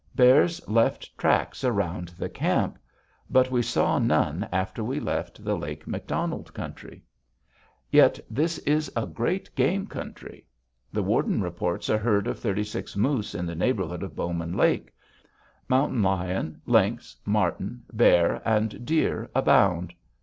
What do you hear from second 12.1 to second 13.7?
of thirty six moose in the